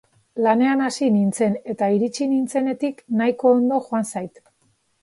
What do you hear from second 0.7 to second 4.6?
hasi nintzen, eta iritsi nintzenetik nahiko ondo joan zait.